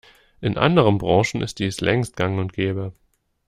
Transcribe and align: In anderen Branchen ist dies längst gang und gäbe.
In 0.41 0.57
anderen 0.57 0.97
Branchen 0.97 1.43
ist 1.43 1.59
dies 1.59 1.79
längst 1.79 2.15
gang 2.15 2.39
und 2.39 2.53
gäbe. 2.53 2.91